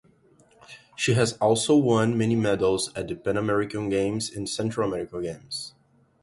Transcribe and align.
She 0.95 1.13
has 1.13 1.33
also 1.33 1.77
won 1.77 2.17
many 2.17 2.35
medals 2.35 2.91
at 2.95 3.07
the 3.07 3.13
Pan-American 3.13 3.87
Games 3.89 4.31
and 4.31 4.49
Central 4.49 4.87
American 4.87 5.21
Games. 5.21 5.75